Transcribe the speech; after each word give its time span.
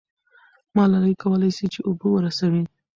ملالۍ 0.75 1.13
کولای 1.23 1.51
سي 1.57 1.65
چې 1.73 1.79
اوبه 1.87 2.07
ورسوي. 2.11 2.63